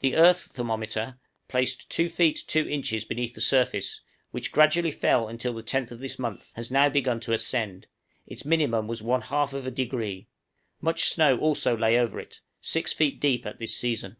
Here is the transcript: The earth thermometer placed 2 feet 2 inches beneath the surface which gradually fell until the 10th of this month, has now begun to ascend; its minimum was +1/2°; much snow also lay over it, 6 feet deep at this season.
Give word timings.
The 0.00 0.16
earth 0.16 0.48
thermometer 0.52 1.18
placed 1.48 1.88
2 1.88 2.10
feet 2.10 2.44
2 2.46 2.68
inches 2.68 3.06
beneath 3.06 3.34
the 3.34 3.40
surface 3.40 4.02
which 4.30 4.52
gradually 4.52 4.90
fell 4.90 5.28
until 5.28 5.54
the 5.54 5.62
10th 5.62 5.90
of 5.90 6.00
this 6.00 6.18
month, 6.18 6.52
has 6.56 6.70
now 6.70 6.90
begun 6.90 7.20
to 7.20 7.32
ascend; 7.32 7.86
its 8.26 8.44
minimum 8.44 8.86
was 8.86 9.00
+1/2°; 9.00 10.26
much 10.82 11.04
snow 11.04 11.38
also 11.38 11.74
lay 11.74 11.98
over 11.98 12.20
it, 12.20 12.42
6 12.60 12.92
feet 12.92 13.18
deep 13.18 13.46
at 13.46 13.58
this 13.58 13.74
season. 13.74 14.18